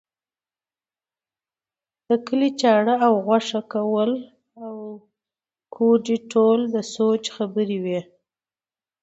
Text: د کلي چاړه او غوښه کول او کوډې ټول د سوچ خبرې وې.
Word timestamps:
د 2.07 2.09
کلي 2.27 2.49
چاړه 2.61 2.95
او 3.05 3.13
غوښه 3.25 3.61
کول 3.73 4.11
او 4.63 4.73
کوډې 5.75 6.17
ټول 6.31 6.59
د 6.73 6.75
سوچ 6.93 7.23
خبرې 7.35 7.77
وې. 7.85 7.99